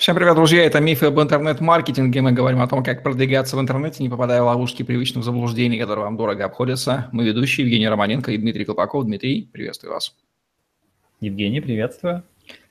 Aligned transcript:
Всем 0.00 0.16
привет, 0.16 0.34
друзья! 0.34 0.64
Это 0.64 0.80
«Мифы 0.80 1.04
об 1.04 1.20
интернет-маркетинге». 1.20 2.22
Мы 2.22 2.32
говорим 2.32 2.62
о 2.62 2.66
том, 2.66 2.82
как 2.82 3.02
продвигаться 3.02 3.58
в 3.58 3.60
интернете, 3.60 4.02
не 4.02 4.08
попадая 4.08 4.40
в 4.40 4.46
ловушки 4.46 4.82
привычных 4.82 5.22
заблуждений, 5.22 5.78
которые 5.78 6.06
вам 6.06 6.16
дорого 6.16 6.46
обходятся. 6.46 7.10
Мы 7.12 7.26
ведущие 7.26 7.66
Евгений 7.66 7.86
Романенко 7.86 8.32
и 8.32 8.38
Дмитрий 8.38 8.64
Колпаков. 8.64 9.04
Дмитрий, 9.04 9.50
приветствую 9.52 9.92
вас. 9.92 10.16
Евгений, 11.20 11.60
приветствую. 11.60 12.22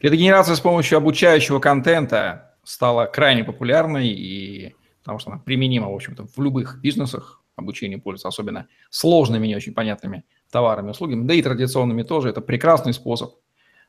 Лидогенерация 0.01 0.55
с 0.55 0.59
помощью 0.59 0.97
обучающего 0.97 1.59
контента 1.59 2.55
стала 2.63 3.05
крайне 3.05 3.43
популярной, 3.43 4.07
и 4.07 4.75
потому 5.03 5.19
что 5.19 5.29
она 5.29 5.39
применима, 5.39 5.87
в 5.91 5.93
общем-то, 5.93 6.25
в 6.35 6.41
любых 6.41 6.81
бизнесах. 6.81 7.43
Обучение 7.55 7.99
пользуется 7.99 8.29
особенно 8.29 8.65
сложными, 8.89 9.45
не 9.45 9.55
очень 9.55 9.75
понятными 9.75 10.23
товарами 10.49 10.89
услугами, 10.89 11.27
да 11.27 11.35
и 11.35 11.43
традиционными 11.43 12.01
тоже. 12.01 12.29
Это 12.29 12.41
прекрасный 12.41 12.93
способ 12.93 13.35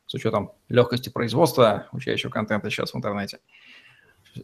с 0.06 0.14
учетом 0.14 0.52
легкости 0.68 1.08
производства 1.08 1.86
учащего 1.92 2.30
контента 2.30 2.70
сейчас 2.70 2.92
в 2.92 2.96
интернете. 2.96 3.38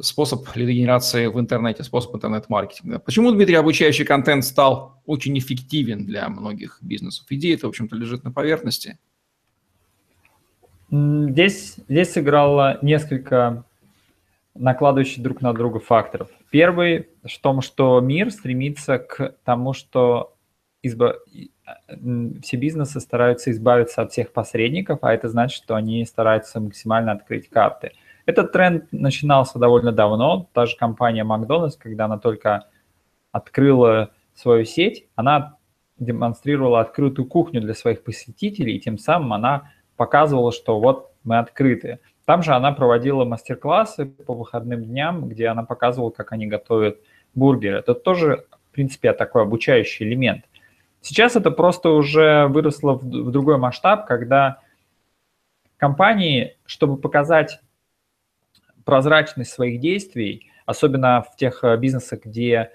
Способ 0.00 0.44
лидогенерации 0.56 1.26
в 1.26 1.38
интернете, 1.38 1.84
способ 1.84 2.14
интернет-маркетинга. 2.14 2.98
Почему, 2.98 3.30
Дмитрий, 3.30 3.54
обучающий 3.54 4.04
контент 4.04 4.44
стал 4.44 5.00
очень 5.06 5.38
эффективен 5.38 6.04
для 6.04 6.28
многих 6.28 6.78
бизнесов? 6.82 7.26
Идея 7.30 7.54
это, 7.54 7.66
в 7.66 7.70
общем-то, 7.70 7.94
лежит 7.94 8.24
на 8.24 8.32
поверхности. 8.32 8.98
Здесь, 10.90 11.76
здесь 11.88 12.12
сыграло 12.12 12.78
несколько 12.82 13.64
накладывающих 14.54 15.22
друг 15.22 15.40
на 15.40 15.52
друга 15.52 15.80
факторов. 15.80 16.30
Первый 16.50 17.08
в 17.24 17.38
том, 17.40 17.60
что 17.60 18.00
мир 18.00 18.30
стремится 18.30 18.98
к 18.98 19.36
тому, 19.44 19.72
что 19.72 20.36
изба 20.82 21.16
все 22.42 22.56
бизнесы 22.56 23.00
стараются 23.00 23.50
избавиться 23.50 24.02
от 24.02 24.12
всех 24.12 24.32
посредников, 24.32 25.00
а 25.02 25.12
это 25.12 25.28
значит, 25.28 25.62
что 25.62 25.74
они 25.74 26.04
стараются 26.04 26.60
максимально 26.60 27.12
открыть 27.12 27.48
карты. 27.48 27.92
Этот 28.24 28.52
тренд 28.52 28.86
начинался 28.92 29.58
довольно 29.58 29.92
давно. 29.92 30.48
Та 30.52 30.66
же 30.66 30.76
компания 30.76 31.24
Макдональдс, 31.24 31.76
когда 31.76 32.06
она 32.06 32.18
только 32.18 32.66
открыла 33.32 34.10
свою 34.34 34.64
сеть, 34.64 35.06
она 35.14 35.56
демонстрировала 35.98 36.80
открытую 36.80 37.26
кухню 37.26 37.60
для 37.60 37.74
своих 37.74 38.02
посетителей, 38.02 38.76
и 38.76 38.80
тем 38.80 38.98
самым 38.98 39.32
она 39.32 39.70
показывала, 39.96 40.52
что 40.52 40.78
вот 40.78 41.12
мы 41.24 41.38
открыты. 41.38 42.00
Там 42.26 42.42
же 42.42 42.52
она 42.52 42.72
проводила 42.72 43.24
мастер-классы 43.24 44.06
по 44.06 44.34
выходным 44.34 44.84
дням, 44.84 45.28
где 45.28 45.46
она 45.46 45.62
показывала, 45.62 46.10
как 46.10 46.32
они 46.32 46.46
готовят 46.46 46.98
бургеры. 47.34 47.78
Это 47.78 47.94
тоже, 47.94 48.44
в 48.70 48.74
принципе, 48.74 49.12
такой 49.12 49.42
обучающий 49.42 50.06
элемент– 50.06 50.44
Сейчас 51.06 51.36
это 51.36 51.52
просто 51.52 51.90
уже 51.90 52.48
выросло 52.48 52.94
в, 52.94 53.04
в 53.04 53.30
другой 53.30 53.58
масштаб, 53.58 54.06
когда 54.06 54.58
компании, 55.76 56.56
чтобы 56.64 56.96
показать 56.96 57.60
прозрачность 58.84 59.52
своих 59.52 59.78
действий, 59.78 60.50
особенно 60.64 61.22
в 61.22 61.36
тех 61.36 61.62
э, 61.62 61.76
бизнесах, 61.76 62.24
где 62.24 62.72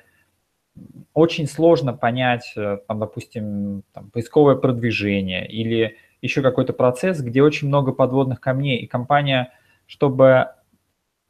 очень 1.13 1.45
сложно 1.45 1.91
понять, 1.91 2.53
э, 2.55 2.77
там, 2.87 2.99
допустим, 2.99 3.83
там, 3.91 4.09
поисковое 4.11 4.55
продвижение 4.55 5.45
или 5.45 5.97
еще 6.21 6.41
какой-то 6.41 6.71
процесс, 6.71 7.19
где 7.19 7.43
очень 7.43 7.67
много 7.67 7.91
подводных 7.91 8.39
камней, 8.39 8.77
и 8.77 8.87
компания, 8.87 9.51
чтобы 9.87 10.51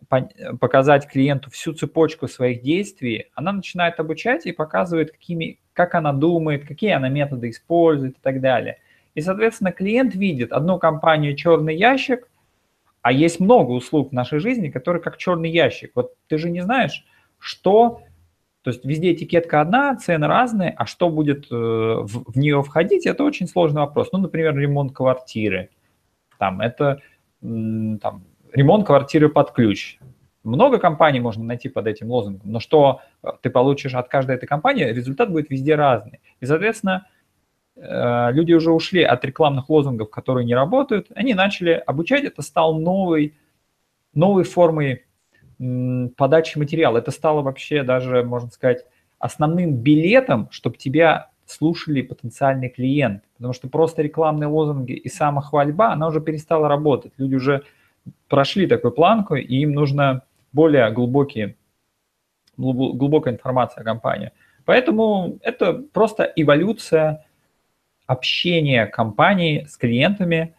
показать 0.10 1.08
клиенту 1.08 1.50
всю 1.52 1.74
цепочку 1.74 2.28
своих 2.28 2.62
действий, 2.62 3.28
она 3.34 3.54
начинает 3.54 4.00
обучать 4.00 4.46
и 4.46 4.52
показывает, 4.52 5.12
какими, 5.12 5.60
как 5.74 5.96
она 5.96 6.12
думает, 6.14 6.68
какие 6.68 6.92
она 6.92 7.10
методы 7.10 7.50
использует 7.50 8.18
и 8.18 8.22
так 8.22 8.42
далее. 8.42 8.78
И, 9.16 9.22
соответственно, 9.22 9.72
клиент 9.72 10.16
видит 10.16 10.52
одну 10.52 10.80
компанию 10.80 11.36
черный 11.36 11.76
ящик, 11.76 12.28
а 13.02 13.12
есть 13.12 13.40
много 13.40 13.72
услуг 13.72 14.10
в 14.10 14.14
нашей 14.14 14.40
жизни, 14.40 14.70
которые 14.70 15.02
как 15.02 15.18
черный 15.18 15.50
ящик. 15.50 15.92
Вот 15.96 16.14
ты 16.28 16.38
же 16.38 16.50
не 16.50 16.62
знаешь, 16.62 17.06
что, 17.40 18.04
то 18.62 18.70
есть 18.70 18.86
везде 18.86 19.14
этикетка 19.14 19.62
одна, 19.62 19.96
цены 19.96 20.28
разные, 20.28 20.72
а 20.72 20.86
что 20.86 21.10
будет 21.10 21.52
э, 21.52 21.56
в, 21.56 22.32
в 22.32 22.38
нее 22.38 22.62
входить, 22.62 23.06
это 23.06 23.24
очень 23.24 23.48
сложный 23.48 23.82
вопрос. 23.82 24.10
Ну, 24.12 24.20
например, 24.20 24.56
ремонт 24.56 24.94
квартиры. 24.94 25.70
Там 26.38 26.62
это 26.62 27.02
там, 27.42 28.24
ремонт 28.54 28.86
квартиры 28.86 29.30
под 29.30 29.52
ключ. 29.52 30.00
Много 30.44 30.80
компаний 30.80 31.20
можно 31.20 31.44
найти 31.44 31.70
под 31.70 31.88
этим 31.88 32.10
лозунгом, 32.10 32.52
но 32.52 32.60
что 32.60 33.02
э, 33.22 33.28
ты 33.42 33.50
получишь 33.50 33.94
от 33.94 34.08
каждой 34.08 34.36
этой 34.36 34.48
компании, 34.48 34.86
результат 34.86 35.32
будет 35.32 35.50
везде 35.52 35.76
разный. 35.76 36.20
И, 36.40 36.46
соответственно, 36.46 37.08
э, 37.76 38.32
люди 38.32 38.54
уже 38.54 38.72
ушли 38.72 39.04
от 39.04 39.24
рекламных 39.24 39.70
лозунгов, 39.70 40.10
которые 40.10 40.46
не 40.46 40.56
работают, 40.56 41.08
они 41.14 41.36
начали 41.36 41.72
обучать, 41.72 42.24
это 42.24 42.42
стал 42.42 42.80
новой, 42.80 43.36
новой 44.14 44.44
формой 44.44 45.06
подачи 46.18 46.58
материала. 46.58 46.98
Это 46.98 47.12
стало 47.12 47.44
вообще 47.44 47.84
даже, 47.84 48.24
можно 48.24 48.50
сказать, 48.50 48.84
основным 49.20 49.76
билетом, 49.76 50.48
чтобы 50.50 50.78
тебя 50.78 51.30
слушали 51.46 52.02
потенциальный 52.02 52.70
клиент. 52.70 53.24
Потому 53.36 53.54
что 53.54 53.70
просто 53.70 54.02
рекламные 54.02 54.48
лозунги 54.48 54.94
и 54.94 55.08
самохвальба, 55.08 55.92
она 55.92 56.08
уже 56.08 56.20
перестала 56.20 56.68
работать. 56.68 57.14
Люди 57.18 57.36
уже 57.36 57.64
прошли 58.28 58.68
такую 58.68 58.92
планку, 58.92 59.36
и 59.36 59.56
им 59.58 59.74
нужно 59.74 60.24
более 60.52 60.90
глубокие, 60.92 61.56
глубокая 62.58 63.34
информация 63.34 63.82
о 63.82 63.86
компании. 63.86 64.32
Поэтому 64.66 65.40
это 65.42 65.74
просто 65.74 66.32
эволюция 66.36 67.26
общения 68.06 68.86
компании 68.86 69.66
с 69.66 69.78
клиентами, 69.78 70.56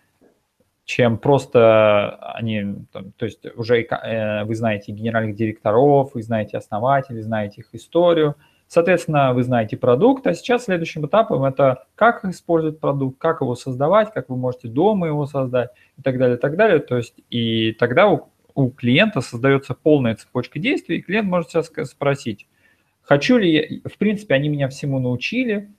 чем 0.85 1.19
просто 1.19 2.17
они, 2.35 2.87
то 2.91 3.25
есть 3.25 3.45
уже 3.57 3.83
э, 3.83 4.45
вы 4.45 4.55
знаете 4.55 4.93
генеральных 4.93 5.37
директоров, 5.37 6.15
вы 6.15 6.23
знаете 6.23 6.59
основателей, 6.59 7.23
знаете 7.23 7.61
их 7.61 7.69
историю, 7.73 8.35
соответственно, 8.73 9.35
вы 9.35 9.43
знаете 9.43 9.77
продукт, 9.77 10.27
а 10.27 10.35
сейчас 10.35 10.65
следующим 10.65 11.05
этапом 11.05 11.45
это 11.45 11.85
как 11.95 12.25
использовать 12.25 12.81
продукт, 12.81 13.19
как 13.19 13.43
его 13.43 13.55
создавать, 13.55 14.13
как 14.15 14.31
вы 14.31 14.37
можете 14.37 14.69
дома 14.69 15.09
его 15.09 15.27
создать 15.27 15.71
и 15.99 16.03
так 16.03 16.17
далее, 16.17 16.37
и 16.37 16.41
так 16.41 16.57
далее. 16.57 16.79
То 16.79 16.97
есть 16.97 17.15
и 17.29 17.73
тогда 17.73 18.09
у 18.09 18.33
у 18.55 18.71
клиента 18.71 19.21
создается 19.21 19.75
полная 19.75 20.15
цепочка 20.15 20.59
действий, 20.59 20.99
и 20.99 21.03
клиент 21.03 21.29
может 21.29 21.51
себя 21.51 21.85
спросить, 21.85 22.47
хочу 23.03 23.37
ли 23.39 23.53
я, 23.53 23.89
в 23.89 23.99
принципе, 23.99 24.35
они 24.35 24.49
меня 24.49 24.69
всему 24.69 24.99
научили, 24.99 25.71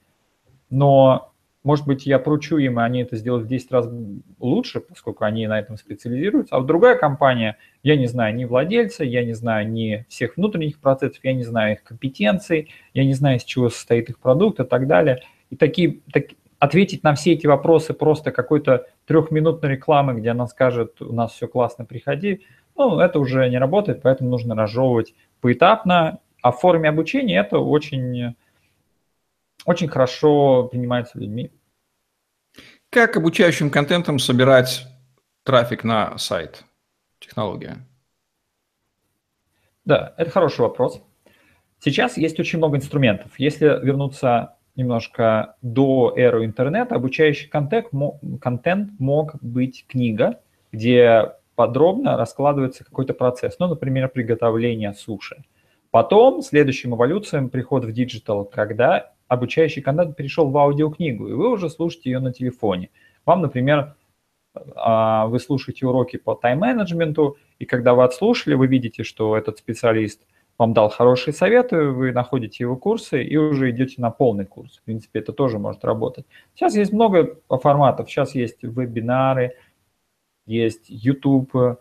но, 0.70 1.33
может 1.64 1.86
быть, 1.86 2.06
я 2.06 2.20
поручу 2.20 2.58
им, 2.58 2.80
и 2.80 2.84
они 2.84 3.02
это 3.02 3.16
сделают 3.16 3.46
в 3.46 3.50
10 3.50 3.72
раз 3.72 3.90
лучше, 4.40 4.82
поскольку 4.82 5.24
они 5.24 5.48
на 5.48 5.60
этом 5.60 5.78
специализируются, 5.78 6.56
а 6.56 6.60
в 6.60 6.66
другая 6.66 6.98
компания, 6.98 7.58
я 7.84 7.96
не 7.96 8.08
знаю 8.08 8.36
ни 8.36 8.46
владельца, 8.46 9.04
я 9.04 9.24
не 9.24 9.34
знаю 9.34 9.70
ни 9.70 10.06
всех 10.10 10.38
внутренних 10.38 10.80
процессов, 10.80 11.20
я 11.24 11.34
не 11.34 11.44
знаю 11.44 11.74
их 11.74 11.84
компетенций, 11.84 12.70
я 12.94 13.06
не 13.06 13.14
знаю, 13.14 13.38
из 13.38 13.44
чего 13.44 13.70
состоит 13.70 14.10
их 14.10 14.20
продукт 14.20 14.60
и 14.60 14.66
так 14.66 14.88
далее. 14.88 15.22
И 15.50 15.56
такие, 15.56 16.00
так, 16.12 16.26
ответить 16.60 17.04
на 17.04 17.14
все 17.16 17.34
эти 17.34 17.48
вопросы 17.48 17.94
просто 17.94 18.32
какой-то 18.32 18.88
трехминутной 19.06 19.72
рекламы, 19.72 20.14
где 20.16 20.30
она 20.30 20.48
скажет, 20.48 21.02
у 21.02 21.14
нас 21.14 21.34
все 21.34 21.48
классно, 21.48 21.86
приходи, 21.86 22.42
ну, 22.76 23.00
это 23.00 23.20
уже 23.20 23.48
не 23.50 23.58
работает, 23.58 24.02
поэтому 24.02 24.30
нужно 24.30 24.56
разжевывать 24.56 25.14
поэтапно. 25.42 26.20
А 26.42 26.52
в 26.52 26.60
форме 26.60 26.90
обучения 26.90 27.40
это 27.40 27.60
очень, 27.60 28.36
очень 29.66 29.88
хорошо 29.88 30.68
принимается 30.72 31.18
людьми. 31.20 31.52
Как 32.90 33.18
обучающим 33.18 33.70
контентом 33.70 34.20
собирать 34.20 34.86
трафик 35.44 35.84
на 35.84 36.18
сайт? 36.18 36.64
Технология. 37.20 37.78
Да, 39.86 40.14
это 40.18 40.30
хороший 40.30 40.62
вопрос. 40.62 41.02
Сейчас 41.80 42.18
есть 42.18 42.40
очень 42.40 42.60
много 42.60 42.78
инструментов. 42.78 43.32
Если 43.38 43.66
вернуться 43.66 44.56
немножко 44.76 45.56
до 45.62 46.14
эры 46.16 46.46
интернета, 46.46 46.96
обучающий 46.96 47.50
контент, 47.50 47.88
контент 48.42 49.00
мог 49.00 49.36
быть 49.42 49.86
книга, 49.88 50.40
где 50.72 51.34
подробно 51.56 52.18
раскладывается 52.18 52.84
какой-то 52.84 53.14
процесс, 53.14 53.58
ну, 53.60 53.68
например, 53.68 54.10
приготовление 54.10 54.94
суши. 54.94 55.44
Потом 55.92 56.42
следующая 56.42 56.96
эволюция 56.96 57.50
приход 57.50 57.86
в 57.86 57.92
digital, 57.92 58.46
когда 58.46 59.13
обучающий 59.34 59.82
контент 59.82 60.16
перешел 60.16 60.50
в 60.50 60.58
аудиокнигу, 60.58 61.28
и 61.28 61.34
вы 61.34 61.52
уже 61.52 61.70
слушаете 61.70 62.12
ее 62.12 62.20
на 62.20 62.32
телефоне. 62.32 62.90
Вам, 63.26 63.42
например, 63.42 63.96
а, 64.76 65.28
вы 65.28 65.40
слушаете 65.40 65.86
уроки 65.86 66.18
по 66.18 66.36
тайм-менеджменту, 66.36 67.38
и 67.60 67.66
когда 67.66 67.94
вы 67.94 68.04
отслушали, 68.04 68.54
вы 68.56 68.68
видите, 68.68 69.04
что 69.04 69.36
этот 69.36 69.58
специалист 69.58 70.22
вам 70.58 70.74
дал 70.74 70.90
хорошие 70.90 71.34
советы, 71.34 71.90
вы 71.90 72.12
находите 72.12 72.64
его 72.64 72.76
курсы 72.76 73.24
и 73.24 73.36
уже 73.38 73.72
идете 73.72 74.02
на 74.02 74.12
полный 74.12 74.46
курс. 74.46 74.78
В 74.78 74.84
принципе, 74.84 75.20
это 75.20 75.34
тоже 75.34 75.58
может 75.58 75.84
работать. 75.84 76.26
Сейчас 76.54 76.76
есть 76.76 76.94
много 76.94 77.40
форматов. 77.50 78.10
Сейчас 78.10 78.36
есть 78.36 78.62
вебинары, 78.62 79.58
есть 80.46 80.86
YouTube 80.88 81.80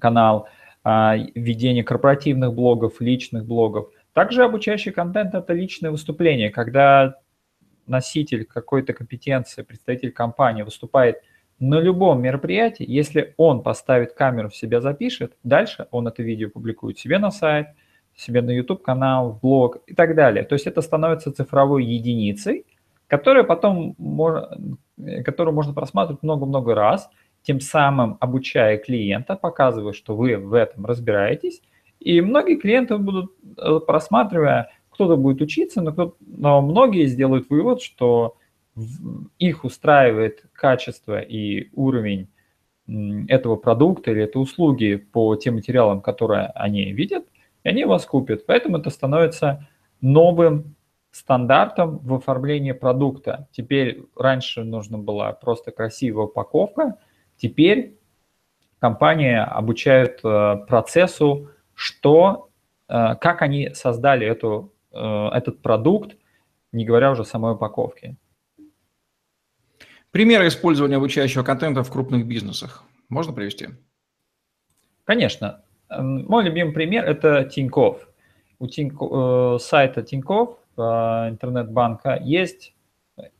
канал, 0.00 0.48
а, 0.82 1.16
ведение 1.34 1.84
корпоративных 1.84 2.54
блогов, 2.54 3.00
личных 3.00 3.44
блогов. 3.44 3.90
Также 4.18 4.42
обучающий 4.42 4.90
контент– 4.90 5.32
это 5.36 5.52
личное 5.52 5.92
выступление, 5.92 6.50
когда 6.50 7.14
носитель 7.86 8.44
какой-то 8.44 8.92
компетенции, 8.92 9.62
представитель 9.62 10.10
компании 10.10 10.64
выступает 10.64 11.22
на 11.60 11.78
любом 11.78 12.20
мероприятии, 12.20 12.84
если 12.84 13.34
он 13.36 13.62
поставит 13.62 14.14
камеру, 14.14 14.48
в 14.48 14.56
себя 14.56 14.80
запишет, 14.80 15.36
дальше 15.44 15.86
он 15.92 16.08
это 16.08 16.24
видео 16.24 16.50
публикует 16.50 16.98
себе 16.98 17.18
на 17.20 17.30
сайт, 17.30 17.68
себе 18.16 18.42
на 18.42 18.50
YouTube-канал, 18.50 19.30
в 19.30 19.40
блог 19.40 19.84
и 19.86 19.94
так 19.94 20.16
далее. 20.16 20.42
То 20.42 20.54
есть 20.54 20.66
это 20.66 20.82
становится 20.82 21.30
цифровой 21.30 21.84
единицей, 21.84 22.66
которая 23.06 23.44
потом, 23.44 23.94
которую 25.24 25.54
можно 25.54 25.74
просматривать 25.74 26.24
много-много 26.24 26.74
раз, 26.74 27.08
тем 27.42 27.60
самым 27.60 28.16
обучая 28.18 28.78
клиента, 28.78 29.36
показывая, 29.36 29.92
что 29.92 30.16
вы 30.16 30.38
в 30.38 30.54
этом 30.54 30.86
разбираетесь. 30.86 31.62
И 32.00 32.20
многие 32.20 32.56
клиенты 32.56 32.98
будут, 32.98 33.32
э, 33.56 33.80
просматривая, 33.86 34.70
кто-то 34.90 35.16
будет 35.16 35.40
учиться, 35.40 35.80
но, 35.80 35.92
кто 35.92 36.16
но 36.20 36.60
многие 36.60 37.06
сделают 37.06 37.50
вывод, 37.50 37.82
что 37.82 38.36
их 39.38 39.64
устраивает 39.64 40.44
качество 40.52 41.20
и 41.20 41.70
уровень 41.74 42.28
этого 43.28 43.56
продукта 43.56 44.10
или 44.10 44.22
этой 44.22 44.40
услуги 44.40 44.96
по 44.96 45.36
тем 45.36 45.54
материалам, 45.54 46.00
которые 46.00 46.46
они 46.54 46.92
видят, 46.92 47.24
и 47.64 47.68
они 47.68 47.84
вас 47.84 48.06
купят. 48.06 48.46
Поэтому 48.46 48.78
это 48.78 48.90
становится 48.90 49.68
новым 50.00 50.74
стандартом 51.10 51.98
в 51.98 52.14
оформлении 52.14 52.72
продукта. 52.72 53.48
Теперь 53.52 54.04
раньше 54.16 54.64
нужно 54.64 54.98
была 54.98 55.32
просто 55.32 55.70
красивая 55.70 56.26
упаковка, 56.26 56.98
теперь 57.36 57.98
компания 58.78 59.42
обучает 59.42 60.20
э, 60.24 60.56
процессу, 60.66 61.50
что, 61.78 62.50
э, 62.88 63.14
как 63.20 63.40
они 63.40 63.70
создали 63.72 64.26
эту, 64.26 64.74
э, 64.90 65.28
этот 65.32 65.62
продукт, 65.62 66.16
не 66.72 66.84
говоря 66.84 67.12
уже 67.12 67.22
о 67.22 67.24
самой 67.24 67.52
упаковке. 67.52 68.16
Примеры 70.10 70.48
использования 70.48 70.96
обучающего 70.96 71.44
контента 71.44 71.84
в 71.84 71.92
крупных 71.92 72.26
бизнесах 72.26 72.82
можно 73.08 73.32
привести? 73.32 73.68
Конечно. 75.04 75.62
Мой 75.88 76.44
любимый 76.44 76.72
пример– 76.72 77.04
это 77.06 77.44
Тиньков. 77.44 78.08
У 78.58 78.66
Тинько, 78.66 79.54
э, 79.54 79.58
сайта 79.60 80.02
Тиньков, 80.02 80.58
интернет-банка, 80.76 82.18
есть 82.20 82.74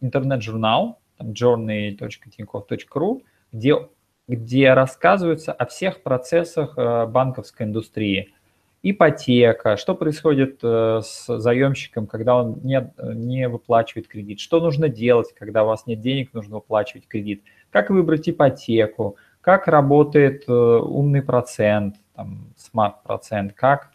интернет-журнал, 0.01 1.01
journey.tinьков.ru, 1.21 3.23
где, 3.51 3.89
где 4.29 4.75
рассказывается 4.75 5.53
о 5.53 5.67
всех 5.67 6.03
процессах 6.03 6.75
э, 6.77 7.07
банковской 7.07 7.67
индустрии– 7.67 8.33
ипотека, 8.83 9.77
что 9.77 9.95
происходит 9.95 10.61
э, 10.63 11.01
с 11.03 11.39
заемщиком, 11.39 12.07
когда 12.07 12.37
он 12.37 12.61
не, 12.63 12.93
не 13.15 13.49
выплачивает 13.49 14.07
кредит, 14.09 14.41
что 14.41 14.61
нужно 14.61 14.89
делать, 14.89 15.35
когда 15.37 15.65
у 15.65 15.67
вас 15.67 15.87
нет 15.87 16.01
денег, 16.01 16.33
нужно 16.33 16.57
выплачивать 16.57 17.09
кредит, 17.09 17.43
как 17.71 17.91
выбрать 17.91 18.29
ипотеку, 18.29 19.17
как 19.41 19.67
работает 19.67 20.45
э, 20.47 20.53
умный 20.53 21.23
процент, 21.23 21.97
там, 22.15 22.53
смарт-процент, 22.57 23.53
как, 23.55 23.91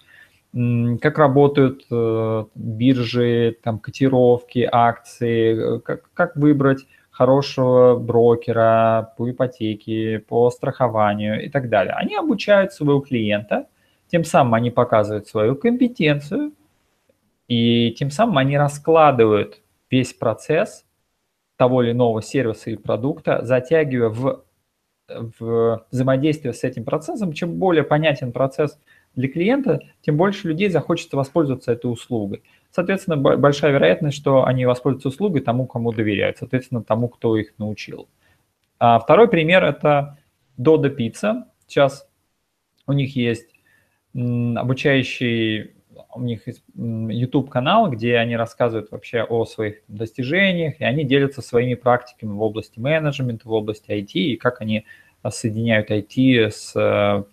как 0.53 1.18
работают 1.18 1.86
биржи, 2.56 3.57
там, 3.63 3.79
котировки, 3.79 4.68
акции, 4.71 5.79
как, 5.79 6.09
как 6.13 6.36
выбрать 6.36 6.86
хорошего 7.13 7.95
брокера 7.95 9.13
по 9.18 9.31
ипотеке, 9.31 10.19
по 10.19 10.50
страхованию 10.50 11.45
и 11.45 11.50
так 11.50 11.69
далее. 11.69 11.94
Они 11.94 12.15
обучают 12.15 12.74
своего 12.74 13.00
клиента– 13.00 13.68
тем 14.13 14.24
самым 14.24 14.54
они 14.54 14.69
показывают 14.69 15.27
свою 15.27 15.56
компетенцию, 15.56 16.54
и 17.48 17.95
тем 17.98 18.12
самым 18.12 18.38
они 18.38 18.60
раскладывают 18.60 19.60
весь 19.89 20.13
процесс 20.13 20.86
того 21.57 21.81
или 21.81 21.94
иного 21.94 22.21
сервиса 22.21 22.69
или 22.69 22.77
продукта, 22.77 23.44
затягивая 23.44 24.10
в, 24.10 24.44
в 25.07 25.86
взаимодействие 25.89 26.54
с 26.54 26.63
этим 26.63 26.83
процессом. 26.83 27.33
Чем 27.33 27.56
более 27.56 27.83
понятен 27.83 28.31
процесс 28.33 28.80
для 29.15 29.27
клиента, 29.27 29.80
тем 30.04 30.15
больше 30.15 30.48
людей 30.48 30.69
захочется 30.69 31.18
воспользоваться 31.18 31.71
этой 31.71 31.92
услугой. 31.92 32.44
Соответственно, 32.75 33.17
большая 33.17 33.71
вероятность, 33.71 34.17
что 34.17 34.45
они 34.45 34.65
воспользуются 34.65 35.09
услугой 35.09 35.41
тому, 35.41 35.67
кому 35.67 35.91
доверяют, 35.91 36.39
соответственно, 36.39 36.83
тому, 36.83 37.07
кто 37.07 37.37
их 37.37 37.53
научил. 37.59 38.09
А 38.79 38.97
второй 38.97 39.27
пример– 39.27 39.63
это 39.65 40.17
Dodo 40.59 40.89
Pizza. 40.95 41.43
Сейчас 41.67 42.09
у 42.87 42.93
них 42.93 43.15
есть 43.15 43.47
обучающий, 44.15 45.75
у 46.15 46.21
них 46.21 46.47
YouTube-канал, 46.75 47.91
где 47.91 48.17
они 48.17 48.35
рассказывают 48.35 48.89
вообще 48.89 49.21
о 49.21 49.45
своих 49.45 49.83
достижениях, 49.87 50.81
и 50.81 50.83
они 50.83 51.03
делятся 51.03 51.43
своими 51.43 51.75
практиками 51.75 52.31
в 52.31 52.41
области 52.41 52.79
менеджмента, 52.79 53.47
в 53.47 53.51
области 53.51 53.91
IT, 53.91 54.13
и 54.13 54.35
как 54.35 54.61
они 54.61 54.85
соединяют 55.29 55.91
IT 55.91 56.49
с, 56.49 56.73
э, 56.75 57.23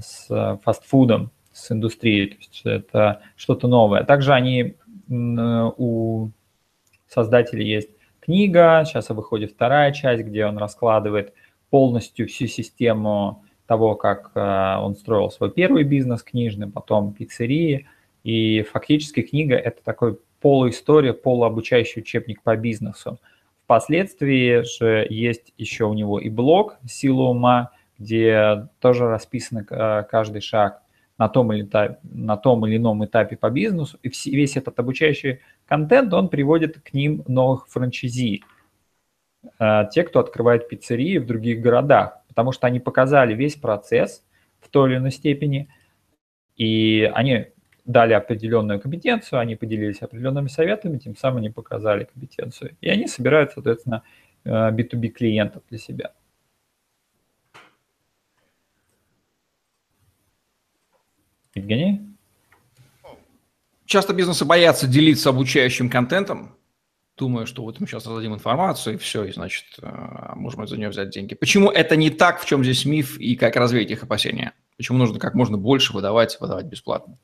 с 0.00 0.58
фастфудом, 0.64 1.32
с 1.56 1.72
индустрией, 1.72 2.28
то 2.28 2.36
есть 2.38 2.60
это 2.64 3.22
что-то 3.34 3.66
новое. 3.66 4.04
Также 4.04 4.32
они, 4.34 4.76
у 5.08 6.28
создателей 7.08 7.66
есть 7.66 7.90
книга, 8.20 8.82
сейчас 8.84 9.08
выходит 9.08 9.52
вторая 9.52 9.92
часть, 9.92 10.24
где 10.24 10.44
он 10.44 10.58
раскладывает 10.58 11.32
полностью 11.70 12.28
всю 12.28 12.46
систему 12.46 13.42
того, 13.66 13.94
как 13.96 14.30
э, 14.34 14.76
он 14.78 14.94
строил 14.94 15.30
свой 15.30 15.50
первый 15.50 15.82
бизнес 15.82 16.22
книжный, 16.22 16.68
потом 16.68 17.12
пиццерии. 17.12 17.88
И 18.22 18.62
фактически 18.62 19.22
книга– 19.22 19.56
это 19.56 19.82
такой 19.82 20.18
полуистория, 20.40 21.12
полуобучающий 21.12 22.02
учебник 22.02 22.42
по 22.42 22.56
бизнесу. 22.56 23.18
Впоследствии 23.64 24.62
же 24.62 25.06
есть 25.10 25.52
еще 25.58 25.86
у 25.86 25.94
него 25.94 26.20
и 26.20 26.28
блог 26.28 26.76
«Сила 26.86 27.22
ума», 27.22 27.72
где 27.98 28.68
тоже 28.78 29.08
расписан 29.08 29.66
э, 29.68 30.04
каждый 30.08 30.42
шаг 30.42 30.82
на 31.18 31.28
том, 31.28 31.52
или, 31.52 31.68
на 32.02 32.36
том 32.36 32.66
или 32.66 32.76
ином 32.76 33.04
этапе 33.04 33.36
по 33.36 33.50
бизнесу. 33.50 33.98
И 34.02 34.10
весь 34.30 34.56
этот 34.56 34.78
обучающий 34.78 35.40
контент, 35.66 36.12
он 36.12 36.28
приводит 36.28 36.80
к 36.80 36.92
ним 36.92 37.24
новых 37.26 37.68
франчайзи. 37.68 38.42
Э, 39.58 39.84
те, 39.90 40.02
кто 40.02 40.20
открывает 40.20 40.68
пиццерии 40.68 41.18
в 41.18 41.26
других 41.26 41.60
городах 41.60 42.22
потому 42.36 42.52
что 42.52 42.66
они 42.66 42.80
показали 42.80 43.34
весь 43.34 43.54
процесс 43.56 44.22
в 44.60 44.68
той 44.68 44.90
или 44.90 44.98
иной 44.98 45.10
степени, 45.10 45.68
и 46.54 47.10
они 47.14 47.46
дали 47.86 48.12
определенную 48.12 48.78
компетенцию, 48.78 49.40
они 49.40 49.56
поделились 49.56 50.02
определенными 50.02 50.48
советами, 50.48 50.98
тем 50.98 51.16
самым 51.16 51.38
они 51.38 51.48
показали 51.48 52.04
компетенцию. 52.04 52.76
И 52.82 52.90
они 52.90 53.06
собирают, 53.08 53.52
соответственно, 53.52 54.02
B2B 54.44 55.06
э, 55.06 55.08
клиентов 55.08 55.62
для 55.70 55.78
себя. 55.78 56.12
Евгений? 61.56 62.02
Часто 63.86 64.12
бизнесы 64.12 64.44
боятся 64.44 64.86
делиться 64.86 65.30
обучающим 65.30 65.88
контентом, 65.88 66.56
думаю, 67.16 67.46
что 67.46 67.62
вот 67.62 67.80
мы 67.80 67.86
сейчас 67.86 68.06
раздадим 68.06 68.34
информацию, 68.34 68.94
и 68.94 68.98
все, 68.98 69.24
и, 69.24 69.32
значит, 69.32 69.64
э, 69.80 70.32
можем 70.34 70.66
за 70.66 70.76
нее 70.76 70.88
взять 70.88 71.10
деньги. 71.10 71.34
Почему 71.34 71.70
это 71.70 71.96
не 71.96 72.10
так, 72.10 72.40
в 72.40 72.46
чем 72.46 72.62
здесь 72.62 72.84
миф, 72.84 73.18
и 73.18 73.36
как 73.36 73.56
развеять 73.56 73.90
их 73.90 74.02
опасения? 74.02 74.52
Почему 74.76 74.98
нужно 74.98 75.18
как 75.18 75.34
можно 75.34 75.56
больше 75.56 75.92
выдавать, 75.92 76.36
выдавать 76.40 76.66
бесплатно? 76.66 77.16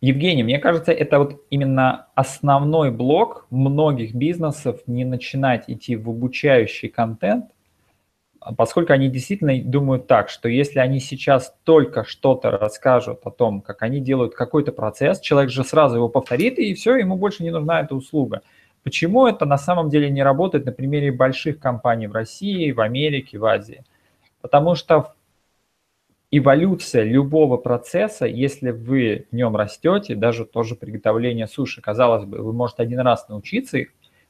Евгений, 0.00 0.44
мне 0.44 0.60
кажется, 0.60 0.92
это 0.92 1.18
вот 1.18 1.42
именно 1.50 2.06
основной 2.14 2.92
блок 2.92 3.48
многих 3.50 4.14
бизнесов 4.14 4.80
не 4.86 5.04
начинать 5.04 5.64
идти 5.66 5.96
в 5.96 6.08
обучающий 6.08 6.88
контент, 6.88 7.46
поскольку 8.56 8.92
они 8.92 9.08
действительно 9.08 9.60
думают 9.62 10.06
так, 10.06 10.28
что 10.28 10.48
если 10.48 10.78
они 10.78 11.00
сейчас 11.00 11.54
только 11.64 12.04
что-то 12.04 12.50
расскажут 12.50 13.20
о 13.24 13.30
том, 13.30 13.60
как 13.60 13.82
они 13.82 14.00
делают 14.00 14.34
какой-то 14.34 14.72
процесс, 14.72 15.20
человек 15.20 15.50
же 15.50 15.64
сразу 15.64 15.96
его 15.96 16.08
повторит, 16.08 16.58
и 16.58 16.74
все, 16.74 16.96
ему 16.96 17.16
больше 17.16 17.42
не 17.42 17.50
нужна 17.50 17.80
эта 17.80 17.94
услуга. 17.94 18.42
Почему 18.84 19.26
это 19.26 19.44
на 19.44 19.58
самом 19.58 19.90
деле 19.90 20.08
не 20.08 20.22
работает 20.22 20.64
на 20.64 20.72
примере 20.72 21.10
больших 21.10 21.58
компаний 21.58 22.06
в 22.06 22.12
России, 22.12 22.70
в 22.70 22.80
Америке, 22.80 23.38
в 23.38 23.44
Азии? 23.44 23.84
Потому 24.40 24.76
что 24.76 25.14
эволюция 26.30 27.02
любого 27.02 27.56
процесса, 27.56 28.26
если 28.26 28.70
вы 28.70 29.26
в 29.30 29.34
нем 29.34 29.56
растете, 29.56 30.14
даже 30.14 30.44
тоже 30.44 30.76
приготовление 30.76 31.48
суши, 31.48 31.80
казалось 31.80 32.24
бы, 32.24 32.38
вы 32.38 32.52
можете 32.52 32.82
один 32.82 33.00
раз 33.00 33.28
научиться 33.28 33.78
их 33.78 33.88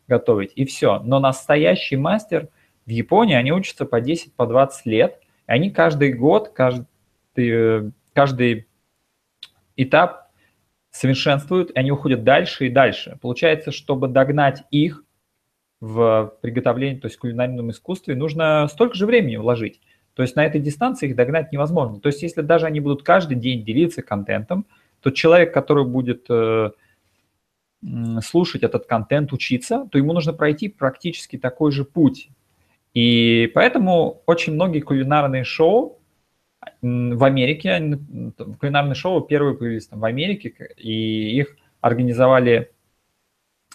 готовить, 0.09 0.53
и 0.57 0.65
все. 0.65 1.01
Но 1.01 1.21
настоящий 1.21 1.97
мастер– 1.97 2.49
в 2.89 2.91
Японии 2.91 3.35
они 3.35 3.53
учатся 3.53 3.85
по 3.85 4.01
10, 4.01 4.33
по 4.33 4.47
20 4.47 4.87
лет, 4.87 5.21
и 5.47 5.53
они 5.53 5.71
каждый 5.71 6.15
год, 6.15 6.55
каждый, 6.55 6.87
каждый 8.15 8.67
этап 9.77 10.31
совершенствуют, 10.91 11.71
и 11.71 11.79
они 11.79 11.91
уходят 11.91 12.25
дальше 12.25 12.67
и 12.67 12.71
дальше. 12.71 13.19
Получается, 13.21 13.73
чтобы 13.73 14.09
догнать 14.09 14.65
их 14.71 15.05
в 15.81 16.33
приготовлении, 16.41 16.99
то 16.99 17.09
есть 17.09 17.19
в 17.19 17.21
кулинарном 17.21 17.71
искусстве, 17.73 18.17
нужно 18.17 18.67
столько 18.69 18.95
же 18.95 19.05
времени 19.05 19.37
вложить. 19.37 19.83
То 20.15 20.23
есть 20.23 20.35
на 20.35 20.47
этой 20.47 20.59
дистанции 20.59 21.11
их 21.11 21.15
догнать 21.15 21.53
невозможно. 21.53 22.01
То 22.01 22.07
есть 22.07 22.23
если 22.23 22.41
даже 22.41 22.65
они 22.65 22.81
будут 22.81 23.03
каждый 23.03 23.37
день 23.37 23.67
делиться 23.67 24.01
контентом, 24.01 24.65
то 25.03 25.11
человек, 25.11 25.53
который 25.53 25.85
будет 25.85 26.25
э, 26.31 26.71
слушать 28.23 28.63
этот 28.63 28.87
контент, 28.87 29.35
учиться, 29.35 29.87
то 29.93 29.99
ему 29.99 30.15
нужно 30.15 30.33
пройти 30.33 30.69
практически 30.71 31.37
такой 31.37 31.71
же 31.71 31.85
путь. 31.85 32.31
И 32.99 33.47
поэтому 33.55 34.23
очень 34.27 34.55
многие 34.55 34.81
кулинарные 34.81 35.45
шоу 35.45 36.01
в 36.83 37.23
Америке, 37.23 37.97
кулинарные 38.59 38.97
шоу 38.97 39.21
первые 39.21 39.57
появились 39.57 39.87
там 39.87 40.01
в 40.01 40.05
Америке, 40.05 40.53
и 40.77 41.39
их 41.39 41.57
организовали 41.81 42.73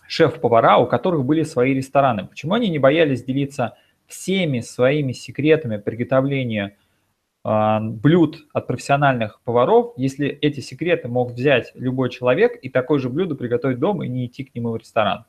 шеф-повара, 0.10 0.75
у 0.77 0.88
которых 0.88 1.24
были 1.24 1.44
свои 1.44 1.74
рестораны. 1.74 2.27
Почему 2.27 2.56
они 2.56 2.68
не 2.68 2.80
боялись 2.80 3.24
делиться 3.24 3.77
всеми 4.08 4.60
своими 4.60 5.13
секретами 5.13 5.77
приготовления 5.77 6.75
э, 7.46 7.80
блюд 7.80 8.46
от 8.51 8.68
профессиональных 8.68 9.39
поваров, 9.46 9.94
если 9.96 10.27
эти 10.27 10.60
секреты 10.60 11.08
мог 11.08 11.32
взять 11.32 11.72
любой 11.75 12.10
человек 12.10 12.60
и 12.62 12.68
такое 12.68 13.00
же 13.00 13.08
блюдо 13.08 13.36
приготовить 13.36 13.80
дома 13.80 14.06
и 14.06 14.10
не 14.10 14.25
идти 14.25 14.44
к 14.44 14.53
нему 14.53 14.72
в 14.72 14.75
ресторан? 14.75 15.24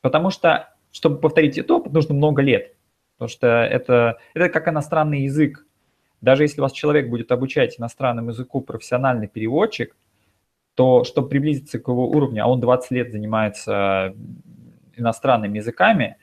Потому 0.00 0.30
что, 0.30 0.74
чтобы 0.90 1.20
повторить 1.20 1.56
этот 1.56 1.70
опыт, 1.70 1.92
нужно 1.92 2.14
много 2.16 2.42
лет. 2.42 2.74
Потому 3.22 3.36
что 3.36 3.46
это, 3.46 4.18
это 4.34 4.48
как 4.48 4.66
иностранный 4.66 5.22
язык. 5.22 5.64
Даже 6.20 6.42
если 6.42 6.60
вас 6.60 6.72
человек 6.72 7.08
будет 7.08 7.30
обучать 7.30 7.78
иностранному 7.78 8.30
языку 8.30 8.60
профессиональный 8.60 9.28
переводчик, 9.28 9.94
то 10.74 11.04
чтобы 11.04 11.28
приблизиться 11.28 11.78
к 11.78 11.86
его 11.86 12.08
уровню, 12.08 12.42
а 12.42 12.48
он 12.48 12.60
20 12.60 12.90
лет 12.90 13.12
занимается 13.12 14.12
иностранными 14.96 15.58
языками, 15.58 16.16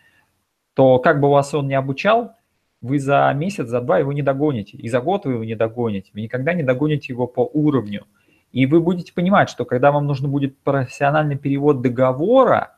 то 0.73 0.99
как 0.99 1.21
бы 1.21 1.29
вас 1.29 1.53
он 1.53 1.69
не 1.69 1.75
обучал, 1.75 2.33
вы 2.81 2.99
за 2.99 3.31
месяц, 3.33 3.69
за 3.69 3.79
два 3.79 3.99
его 3.99 4.11
не 4.11 4.21
догоните, 4.21 4.75
и 4.75 4.89
за 4.89 4.99
год 4.99 5.25
вы 5.25 5.35
его 5.35 5.45
не 5.45 5.55
догоните, 5.55 6.11
вы 6.13 6.19
никогда 6.19 6.53
не 6.53 6.63
догоните 6.63 7.13
его 7.13 7.27
по 7.27 7.49
уровню. 7.53 8.07
И 8.51 8.65
вы 8.65 8.81
будете 8.81 9.13
понимать, 9.13 9.49
что 9.49 9.63
когда 9.63 9.93
вам 9.93 10.05
нужно 10.05 10.27
будет 10.27 10.59
профессиональный 10.59 11.37
перевод 11.37 11.81
договора, 11.81 12.75